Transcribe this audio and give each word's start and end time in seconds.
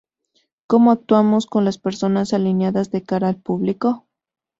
¿cómo 0.65 0.89
actuamos 0.89 1.45
con 1.45 1.63
las 1.63 1.77
personas 1.77 2.33
alienadas 2.33 2.89
de 2.89 3.03
cara 3.03 3.27
al 3.29 3.35
público? 3.39 4.07